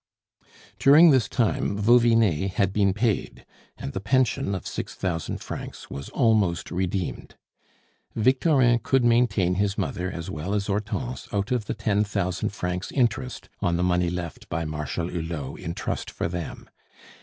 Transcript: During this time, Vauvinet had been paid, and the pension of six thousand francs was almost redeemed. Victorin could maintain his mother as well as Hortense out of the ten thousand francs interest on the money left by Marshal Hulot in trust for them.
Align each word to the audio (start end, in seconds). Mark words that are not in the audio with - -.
During 0.79 1.11
this 1.11 1.29
time, 1.29 1.77
Vauvinet 1.77 2.53
had 2.53 2.73
been 2.73 2.91
paid, 2.91 3.45
and 3.77 3.93
the 3.93 3.99
pension 3.99 4.55
of 4.55 4.65
six 4.65 4.95
thousand 4.95 5.41
francs 5.43 5.91
was 5.91 6.09
almost 6.09 6.71
redeemed. 6.71 7.35
Victorin 8.15 8.79
could 8.81 9.05
maintain 9.05 9.53
his 9.61 9.77
mother 9.77 10.09
as 10.09 10.27
well 10.27 10.55
as 10.55 10.65
Hortense 10.65 11.27
out 11.31 11.51
of 11.51 11.65
the 11.65 11.75
ten 11.75 12.03
thousand 12.03 12.49
francs 12.49 12.91
interest 12.91 13.47
on 13.61 13.77
the 13.77 13.83
money 13.83 14.09
left 14.09 14.49
by 14.49 14.65
Marshal 14.65 15.07
Hulot 15.07 15.59
in 15.59 15.75
trust 15.75 16.09
for 16.09 16.27
them. 16.27 16.67